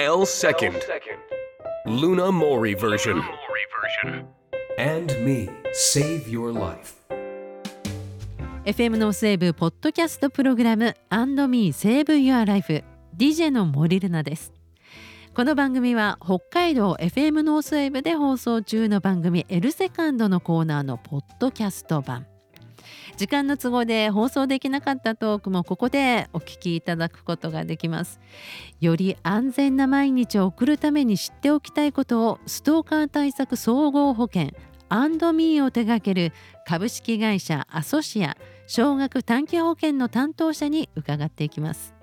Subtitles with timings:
[0.00, 0.76] L second.
[1.84, 3.20] Luna Mori version.
[4.78, 6.94] And me, save your life.
[8.64, 12.84] FM ノースウェーブポッドキャストプログラム and ME Save Your Life
[13.16, 14.52] DJ の森ルナです
[15.34, 22.28] この番組は北海道 FM ノースウェーブで放送中の番組 L セカンドのコーナーのポッドキャスト版
[23.16, 28.20] 時間の都合で放送できなかったトークもここでお聞きいただくことができます。
[28.80, 34.50] より安全な毎日を送るために知っておきたいことをストーカー対策総合保険
[34.88, 36.32] アンドミーを手掛ける
[36.66, 41.97] 株式会社アソシア少額短期保険の担当者に伺っていきます。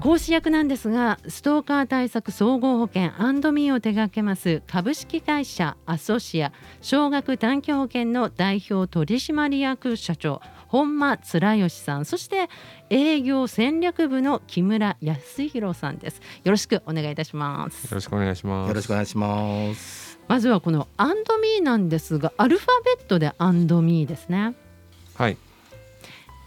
[0.00, 12.48] 講師役なんですがストーカー対策総合保険アンドミーを手掛けます株式会社アソシア少額短期保険の代表取締役社長本間貫義さんそして
[12.90, 16.20] 営業戦略部の木村康弘さんです。
[16.44, 17.84] よろしくお願いいたします。
[17.86, 18.68] よろしくお願いします。
[18.68, 20.20] よろしくお願いします。
[20.28, 24.54] まずはこのアンドミーなんですがアルファベットでアンドミーですね。
[25.16, 25.36] はい。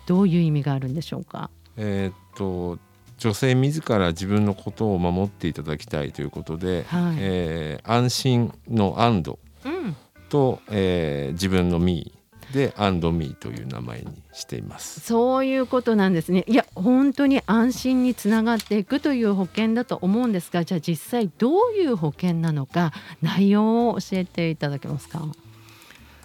[0.05, 1.49] どういう意味があるんでしょうか？
[1.75, 2.77] えーっと
[3.23, 7.15] 女性自ら自分のことを守っていただきたいということで、はい。
[7.19, 9.95] えー安心の安堵うん。
[10.29, 14.99] と、えー自分のミーでアンドミーという名前にしています。
[14.99, 16.43] そういうことなんですね。
[16.47, 25.21] いや本当に安心につながっていくという保険だと思うんですがじゃあ実際どういう保険なのか内容を教えていただけますか？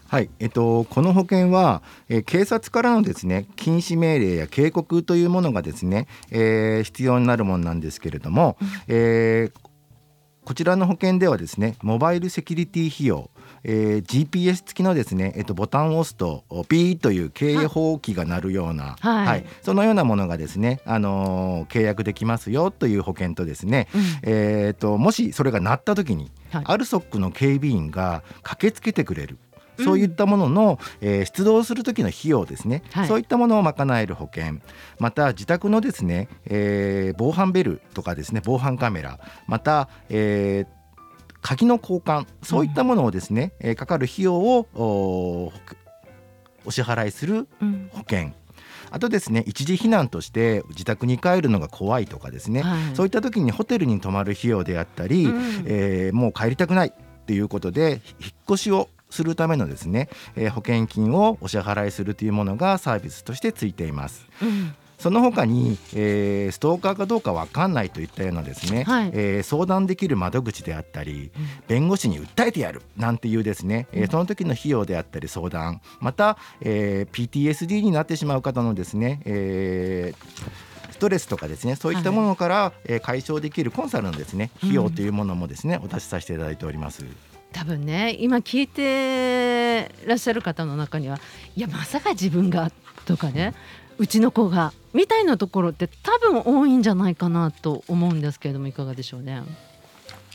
[0.09, 8.57] はい、えっと、この保険は、えー警察からのですね禁止命令や警告というものがですね、えー必要になるものなんですけれども、
[8.87, 9.69] えー
[10.45, 13.31] こちらの保険ではですねモバイルセキュリティ費用、
[13.65, 19.45] えー GPS 付きのですね、えっと、ボタンを押すとおピーという警報器が鳴るような、はい。
[19.61, 24.03] そのようなものがですね、あのー契約できますよという保険とですね、うん。
[24.23, 26.65] えー、ともしそれが鳴った時に、はい。
[26.65, 29.37] アルソックの警備員が駆けつけてくれる。
[29.85, 33.09] そういったものの、えー出動する時の費用ですね、はい。
[33.09, 34.59] そういったものを賄える保険。
[34.99, 39.19] また自宅のですね、えー防犯ベルとかですね防犯カメラ。
[39.47, 40.79] また、えー
[41.41, 42.27] 鍵の交換。
[42.43, 45.53] そういったものをですね、えーかかる費用をお
[46.65, 47.89] お支払いするうん。
[47.93, 48.33] 保険。
[48.91, 52.97] あとですね一時避難として自宅に帰るのが怖いとかですね、はい。
[52.97, 55.65] そういった時にホテルに泊まる費用であったり、うん。
[55.67, 64.27] えーもう帰りたくないっていうことで引っ越しをするためのですね、えー保険金をお支払いするというものがサービスとしてついています。
[64.43, 64.75] うん。
[64.99, 69.11] その他に、えーストーカーかどうかわかんないといったようなですね、はい。
[69.15, 71.31] えー相談できる窓口であったり、
[71.69, 87.05] 弁護士に訴えてやるなんていうですね、えーその時の費用であったり相談また、えー PTSD になってしまう方のですね、えーストレスとかですねそういったものから、えー解消できるコンサルのですね費用というものもですね、お出しさせていただいております。
[87.53, 91.19] 多分ね今聞いてらっしゃる方の中には
[91.57, 92.71] いやまさか自分が
[93.07, 93.55] とかね
[93.99, 99.43] うちの子がみたいなところって多分多いんじゃないかなと思うんですけれどもいかがでしょうね。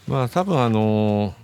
[0.07, 1.43] まあ多分あのー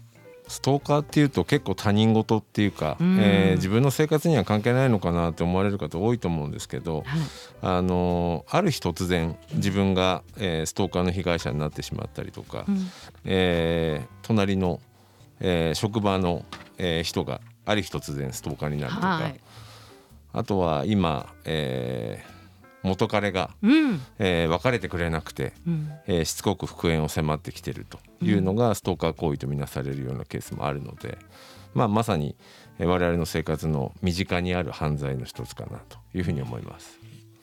[0.50, 3.18] ストーカーっていうと結構他人事っていうか、うん。
[3.19, 7.06] えー自分の生活には関係ないのかなって思われる方多いと思うんですけど、はい。
[7.62, 12.90] あのーある日突然自分が、えーストーカーの被害者になってしまったりとか、うん。
[13.25, 14.80] えー隣の、
[15.40, 16.46] えー職場の、
[16.78, 19.40] えー人がある日突然ストーカーになるとか、はい。
[20.34, 22.40] あとは今、えー
[22.82, 24.02] 元彼が、うん。
[24.20, 25.92] えー別れてくれなくて、うん。
[26.08, 31.18] えーしつこく復縁を迫ってきてるというのがストーカー行為とみなされるようなケースもあるので、
[31.74, 32.36] まあ、まさに、
[32.80, 36.98] えー我々の生活の身近にある犯罪の一つかなというふうに思います。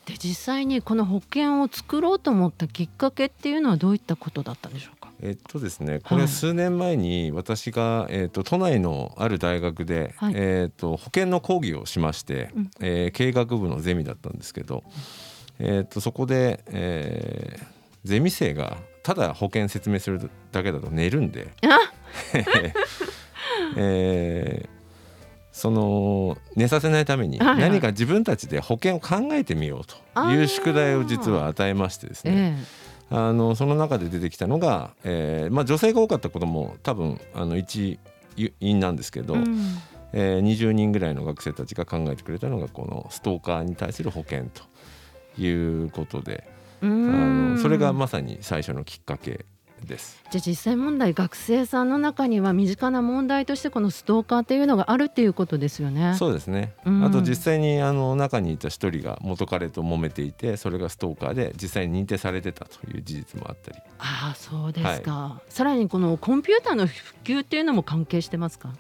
[0.07, 5.11] で実際にこの保険を作ろうと思ったきっかけっていうのはどういったことだったんでしょうか？
[5.21, 10.35] えっとですね、こはいれ数年前に私が、えっと都内のある大学で、はい。
[10.37, 12.71] えっと保険の講義をしまして、うん。
[12.81, 14.85] えー経営学部のゼミだったんですけど、
[15.59, 17.67] えっとそこで、えー
[18.05, 21.79] ゼミ生がただ保険説明するだけだと寝るんで、あ
[23.77, 24.76] えー
[25.57, 32.59] その寝させないために何か自分たちで保険を考えてみようという宿題を実は与えましてですね、
[33.11, 37.99] えあのその中で出てきたのが、えーまあ、女性が多かったことも多分あの一
[38.61, 39.59] 因なんですけど、えうん。
[40.13, 44.63] えー20人ぐらいの学生たちが考えてくれたのがこのストーカーに対する保険と
[45.41, 46.47] いうことで、
[46.83, 47.55] うあん。
[47.55, 49.47] のそれがまさに最初のきっかけ
[49.87, 50.23] です。
[50.31, 56.15] じゃあ実際問題学生さんの中には身近な問題としてこのストーカーっていうのがあるっていうことですよね。
[56.19, 57.05] そうですね、うん。
[57.05, 63.79] あと実際にあの中にいた一人が元彼と揉めていてそれがストーカーで実際に認定されてたという事実もあったり。
[63.99, 68.75] ああそうですか、さらにこのコンピューターの普及っていうのも関係してますか？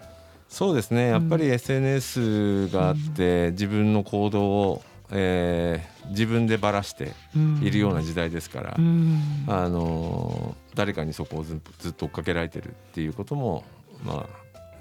[0.49, 1.09] そうですね。
[1.09, 7.13] やっぱり SNS があって、自分の行動を、えー自分でばらして
[7.63, 9.45] いるような時代ですから、うん。
[9.47, 13.65] あの誰かにそこをずずっと追っかけられてるっていうことも
[14.05, 14.29] ま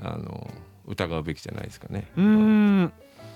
[0.02, 0.50] ああの
[0.88, 2.08] 疑うべきじゃないですかね。
[2.18, 2.94] うん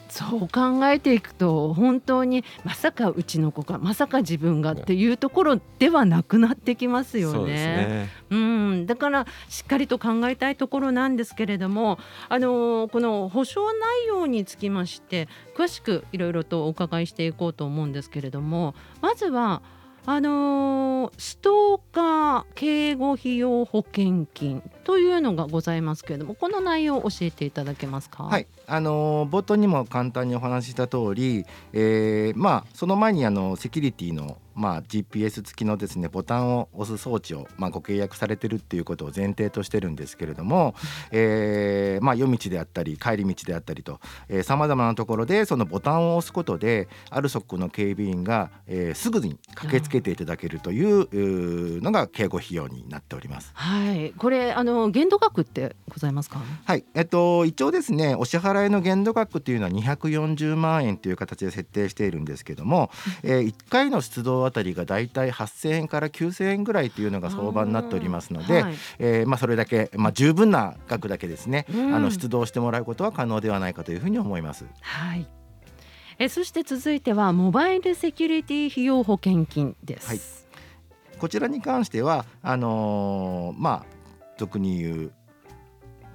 [0.09, 7.35] そう考えていくと本当にまさかうちの子がまさか自分がっていうところではなくなってきますよね。
[7.37, 19.61] そうねうん、だからしっかりと考えたいところなんですけれども、あのこの保証内容につきまして詳しくいろいろとお伺いしていこうと思うんですけれどもまずは
[20.05, 28.23] あのストーカー警護費用保険金というのがございますけれどもこの内容を教えていただけますか？
[28.23, 40.75] はい、あのー冒頭にも簡単にお話しした通り、えーまあその前にあのセキュリティのまあ GPS 付きのですねボタンを押す装置をまあご契約されてるっていうことを前提としてるんですけれども、
[41.11, 43.99] えーまあ夜道であったり帰り道であったりと
[44.43, 53.51] さまざまなところでそのボタンを押すことでアルソックの警備員が、えーすぐに駆けつけていただけるというのが警護費用になっております。
[53.53, 56.41] はい、これあの限度額ってございますか？
[56.65, 62.89] はい、えっと一応ですねお支払いの限度額っていうのは240万円という形で設定しているんですけども、
[63.23, 74.65] えー、1回の出動あたりがだいたい8000円から9000円ぐらいというのが相場になっておりますので、はいえーまあ、それだけ、まあ、十分な額だけですね、うんあの出動してもらうことは可能ではないかというふうに思います。
[74.81, 75.27] はい。
[76.17, 80.07] えそして続いてはモバイルセキュリティ費用保険金です。
[80.07, 80.19] はい
[81.19, 83.99] こちらに関してはあのーまあ
[84.37, 85.11] 俗に言う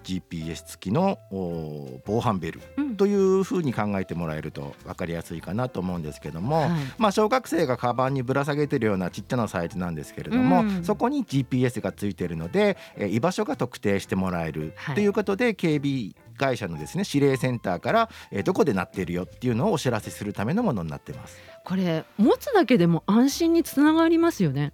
[0.04, 2.96] GPS 付きのお防犯ベルうん。
[2.96, 6.70] というふうに考えてもらえると分かりやすいかなと思うんですけども、はい。
[6.98, 10.84] まあ、小学生がカバンにぶら下げてるようなちっちゃなサイズなんですけれども、うん。
[10.84, 14.94] そこに GPS がついてるので、えー居場所が特定してもらえるはい。
[14.94, 21.38] ということで、警備会社のですね指令センターから、えーどこで鳴っているよっていうのをお知らせするためのものになってます。
[21.64, 24.72] これ持つだけでも安心につながりますよね。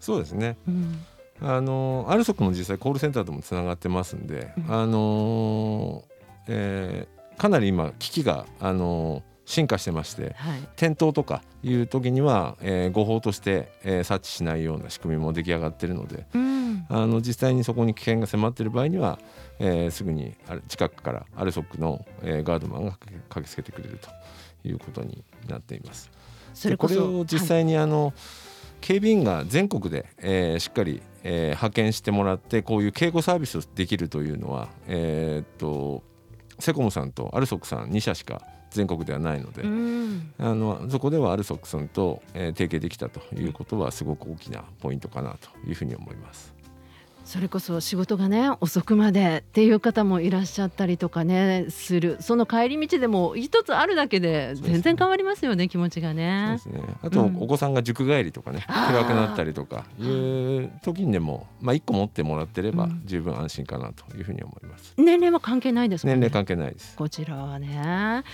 [0.00, 0.56] そうですね。
[0.68, 1.00] うん
[1.40, 6.04] あのアルソックも実際コールセンターともつながってますんで、うんあの
[6.48, 10.58] えーかなり今機器が、あの進化してましてはい。
[10.76, 16.86] 転倒とかいう時には、えー誤報として、えー察知しないような仕組みも出来上がってるのでうん。
[16.88, 19.20] あの実際にそこに危険が迫っている場合には、
[19.60, 20.34] えーすぐに
[20.66, 22.92] 近くからアルソックの、えーガードマンが
[23.28, 24.08] 駆けつけてくれると
[24.68, 26.10] いうことになっています。
[26.54, 28.12] それこれを実際にあの、
[28.80, 36.02] 警備員が全国で、えーしっかり、えー派遣してもらってこういう警護サービスをできるというのは、えーっと
[36.58, 39.62] セコムさんとアルソックさん2社しか全国ではないので。
[40.38, 46.54] あのそこではアルソックさんと、えー提携できたということはすごく大きなポイントかなというふうに思います。
[47.28, 56.58] それこそ仕事がね遅くまでっていう方もいらっしゃったりとかねするその帰り道でも一つあるだけで全然変わりますよね気持ちがねで。
[56.58, 64.94] すね、あと、うんお子さんが塾帰りとかね暗くなったりとかいう時にでも、まあ、1個持ってもらってればうん十分安心かなというふうに思います。
[64.96, 66.14] 年齢は関係ないですね。
[66.14, 66.96] 年齢関係ないです。
[66.96, 68.24] こちらはね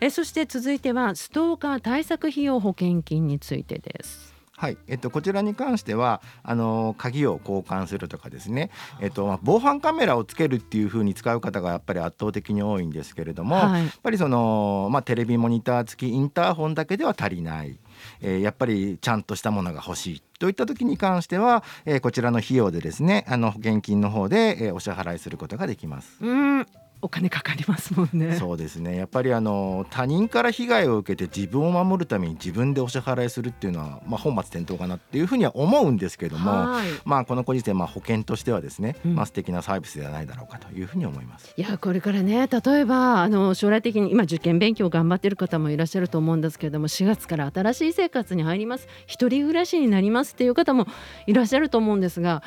[0.00, 4.39] えそして続いてはストーカー対策費用保険金についてです。
[4.60, 8.70] はい、えっと、こちらに関してはあの鍵を交換するとかですね、
[9.00, 13.84] えっとまあ、防犯カメラをつけるっていう風に使う方がやっぱり圧倒的に多いんですけれども、はい。
[13.84, 17.78] やっぱりその、まあ、テレビモニター付きインターホンだけでは足りない。
[18.20, 26.18] えーやっぱりちゃんとしたものが欲しいといった時に関しては、えーこちらの費用でですねあの保険金の方で、えーお支払いすることができます。
[26.20, 26.66] うん
[27.02, 28.36] お金かかりますもんね。
[28.36, 41.54] そうですねやっぱりあの他人から被害を受けて自分を守るために自分でお支払いするっていうのは、まあ、本末転倒かなっていうふうには思うんですけども、はいまあ、このご時世、まあ、保険としてはですね、うんまあ、素敵なサービスではないだろうかというふうに思います。
[41.56, 50.86] いやこれからね例えばあの将来的に今受験勉強頑張ってる方もいらっしゃると思うんですけれども4月から新しい生活に入ります一人暮らしになりますっていう方も
[51.26, 52.42] いらっしゃると思うんですが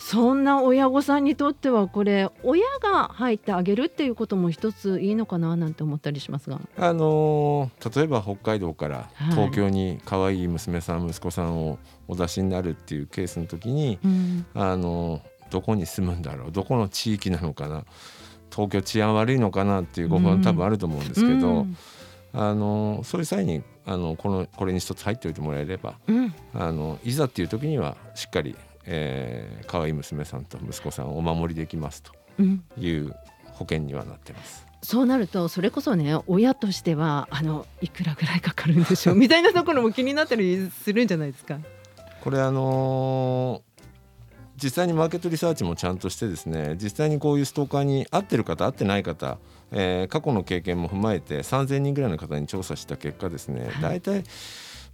[0.00, 6.60] そんな親御さんにとってはこれ親が入ってあげるっていうことも一ついいのかななんて思ったりしますが。
[6.78, 9.30] あのー例えば北海道からはい。
[9.32, 14.46] 東京に可愛い娘さん息子さんをお出しになるっていうケースの時に、うん。
[14.54, 17.86] あのーどこに住むんだろうどこの地域なのかな
[18.54, 21.76] 東京治安悪いのかなっていうご不安多分あると思うんですけど、うん。
[22.34, 26.34] あのーそういう際にあのこのこれに一つ入っておいてもらえればうん。
[26.54, 28.54] あのいざっていう時にはしっかり、
[28.90, 33.14] えー、可愛い娘さんと息子さんをお守りできますとうんいう
[33.52, 34.66] 保険にはなってます。
[34.82, 39.14] そうなるとそれこそね親としてはあのいくらぐらいかかるんでしょう？
[39.18, 41.58] みたいなところも気になったりするんじゃないですか？
[42.22, 43.68] これあのー
[44.60, 49.38] 実際にマーケットリサーチもちゃんとしてですね実際にこういうストーカーに合ってる方合ってない方、
[49.70, 54.24] えー過去の経験も踏まえて3000人ぐらいの方に調査した結果ですね大体、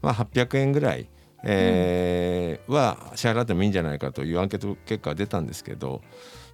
[0.02, 1.06] まあ、800円ぐらい、
[1.44, 6.00] えーは支払ってもいいんじゃないかというアンケート結果が出たんですけど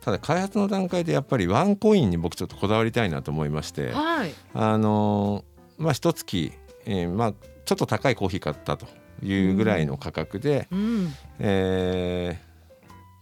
[0.00, 3.92] ただ開発の段階でやっぱりワンコインに僕ちょっとこだわりたいなと思いまして。
[3.92, 4.32] はい。
[4.54, 6.52] あのーまあ一月、
[6.87, 7.32] えーまあ
[7.64, 8.87] ちょっと高いコーヒー買ったと
[9.23, 11.14] いうぐらいの価格で、うん。
[11.38, 12.50] えー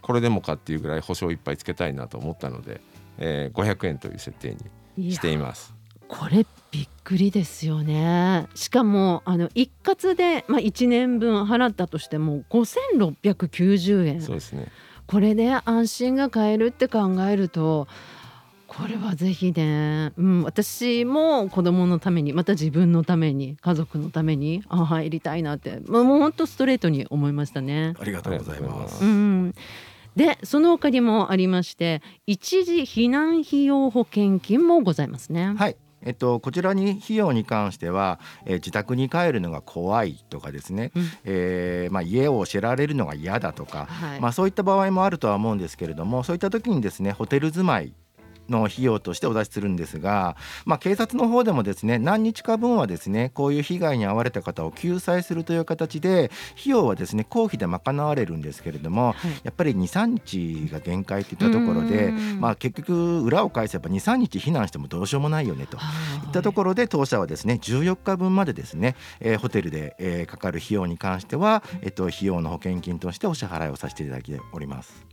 [0.01, 2.81] これでもかっていうぐらい保証いっぱいつけたいなと思ったので、
[3.17, 4.55] えー500円という設定
[4.97, 5.75] にしています。
[6.09, 8.47] これびっくりですよね。
[8.55, 14.21] しかもあの一括でまあ一年分払ったとしても5690円。
[14.21, 14.67] そうですね。
[15.05, 17.87] これで安心が買えるって考えると
[18.67, 27.95] これはぜひね、うん、私も子供のためにまた自分のために家族のためにあ入りたいなってもうもう本当ストレートに思いましたね。
[27.99, 29.03] ありがとうございます。
[29.03, 29.55] うん、
[30.15, 35.55] でその他にもありまして一時避難費用保険金もございますね。
[35.57, 35.75] はい。
[36.03, 41.11] えっと、こちらに費用に関しては、えー自宅に帰るのが怖いとかですね、うん。
[41.23, 44.19] えーまあ、家を知られるのが嫌だとか、はい。
[44.19, 47.93] まあ、そういった場合もあるとは思うんですけれどもそういった時にですねホテル住まい
[48.49, 65.77] の費用としてお出しするんですが、まあ、警察の方でもですね何日か分はですねこういう被害に遭われた方を救済するという形で費用はですね公費で賄われるんですけれども、はいやっぱり23日が限界といったところでう、んまあ、結局裏を返せば23日避難してもどうしようもないよねと。
[65.77, 75.05] はいいったところで当社はですね14日分までですね、えーホテルで、えーかかる費用に関しては、えっと、費用の保険金としてお支払いをさせていただいております。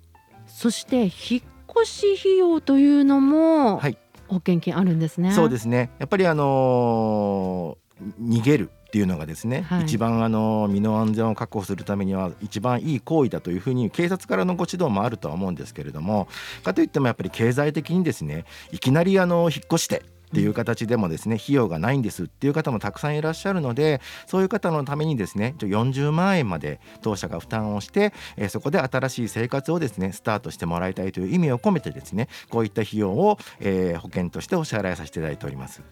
[0.47, 3.99] そして引っ越し費用というのもはい。
[4.29, 5.33] 保険金あるんですね。
[5.33, 5.91] そうですね。
[5.99, 7.87] やっぱりあのー
[8.21, 9.85] 逃げるっていうのがですね、はい。
[9.85, 16.29] 一番あの身の安全を確保するためには一番いい行為だというふうに警察からのご指導もあるとは思うんですけれども
[16.63, 35.83] かといってもやっぱり経済的にですねいきなりあの引っ越してっていう形でもですね費用がないんですっていう方もたくさんいらっしゃるのでそういう方のためにですねちょ40万円まで当社が負担をして、えーそこで新しい生活をですねスタートしてもらいたいという意味を込めてですねこういった費用を、えー保険としてお支払いさせていただいております。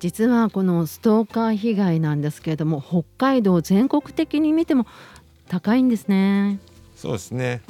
[0.00, 4.86] 実はこのストーカー被害なんですけれども北海道全国的に見ても
[5.48, 6.60] 高いんですね。
[6.94, 7.62] そうですね。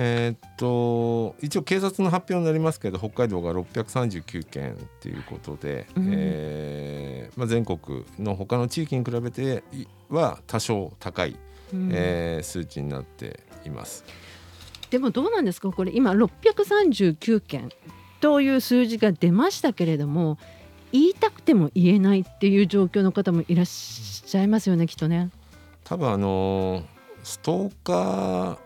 [0.00, 9.64] えーっと一応警察の発表になりますけど北海道が639件っていうことで、うんえーまあ、全国の他の地域に比べて
[10.08, 11.36] は多少高い、
[11.72, 14.04] うんえー数値になっています。
[14.90, 15.72] でもどうなんですか？
[15.72, 17.68] これ今639件
[18.20, 20.38] という数字が出ましたけれども
[20.92, 25.30] 言いたくても言えないっていう状況の方もいらっしゃいますよねきっとね。
[25.84, 26.84] 多分あのー
[27.24, 28.58] ストーカー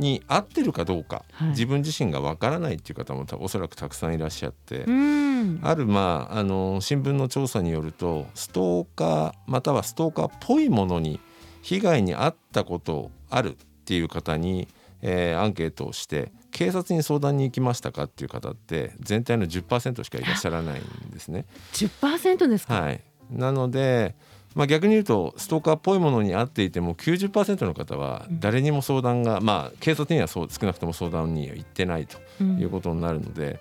[0.00, 1.48] に合ってるかどうか、はい。
[1.50, 5.60] 自分自身がわからないっていう方もおそらくたくさんいらっしゃって、うん。
[5.62, 11.20] あるまああの新聞の調査によるとストーカーまたはストーカーっぽいものに
[11.62, 14.68] 被害に遭ったことあるっていう方に、
[15.02, 21.46] えーアンケートをして警察に相談に行きましたかっていう方って全体の10%しかいらっしゃらないんですね。
[21.72, 24.14] 10%ですか、はい、なので、
[24.54, 32.58] まあ、逆に言うとストーカーっぽいものに遭っていても90%の方は誰にも相談が、まあ警察にはそう少なくとも相談には行ってないとうん。
[32.58, 33.60] いうことになるので、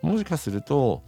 [0.00, 1.02] もしかすると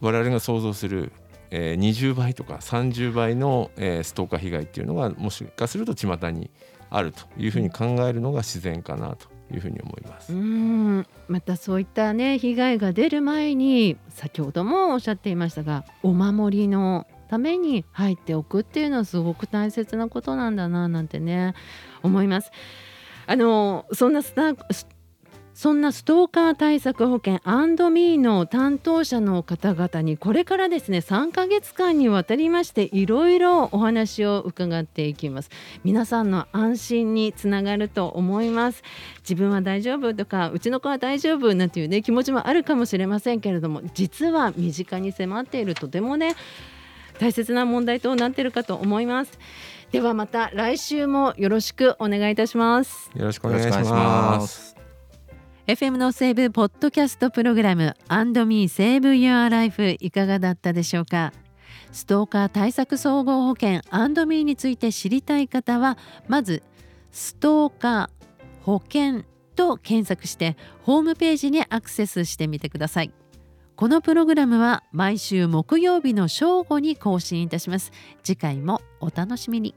[0.00, 1.12] 我々が想像する、
[1.50, 6.50] えー20倍とか30倍の、えーストーカー被害っていうのがもしかすると巷に
[6.90, 10.32] あるというふうに考えるのが自然かなというふうに思います。
[10.32, 11.06] うん。
[11.28, 21.54] またそういったね被害が出る前に先ほどもおっしゃっていましたがお守りのために入っておくっていうのはすごく大切なことなんだななんてね
[22.04, 22.52] 思います。
[23.26, 24.86] あのそんなスタース
[25.54, 35.50] そんなストーカー対策保険アンドミーの担当者の方々にこれからですね3ヶ月間にわたりましていろいろお話を伺っていきます
[35.84, 38.82] 皆さんの安心につながると思います
[39.20, 46.34] 自分は大丈夫とかうちの子は大丈夫なんていうね気持ちもあるかもしれませんけれども実は身近に迫っているとてもね
[47.24, 49.38] 大切な問題となっているかと思います
[49.92, 53.82] ではまた来週もよろしくお願いいたしますよろしくお願いしま。
[53.82, 54.76] ますす。
[55.66, 61.32] FM のセーブポッドキャストプログラム &Me Save Your Life いかがだったでしょうか
[61.92, 63.80] ストーカー対策総合保険
[64.26, 65.96] &Me について知りたい方は
[66.28, 66.62] まず
[67.10, 69.22] ストーカー保険
[69.56, 73.14] と検索してホームページにアクセスしてみてください
[73.76, 77.90] このプログラムは毎週木曜日の正午に更新いたします。
[78.22, 79.74] 次回もお楽しみに。